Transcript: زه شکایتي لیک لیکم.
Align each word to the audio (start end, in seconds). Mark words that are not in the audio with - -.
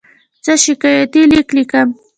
زه 0.45 0.53
شکایتي 0.63 1.21
لیک 1.31 1.49
لیکم. 1.55 1.87